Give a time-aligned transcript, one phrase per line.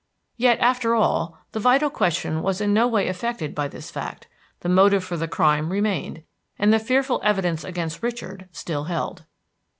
[0.35, 4.25] Yet, after all, the vital question was in no way affected by this fact;
[4.61, 6.23] the motive for the crime remained,
[6.57, 9.25] and the fearful evidence against Richard still held.